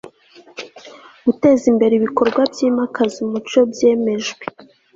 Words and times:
guteza 1.25 1.63
imbere 1.71 1.93
ibikorwa 1.95 2.41
byimakaza 2.51 3.17
umuco 3.25 3.59
byemejwe 3.71 4.43